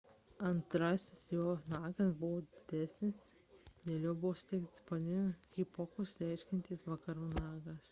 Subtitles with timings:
[0.51, 2.39] antrasis jo nagas buvo
[2.71, 3.19] didesnis
[3.91, 7.79] dėl jo buvo suteiktas pavadinimas hesperonychus reiškiantis vakarų nagas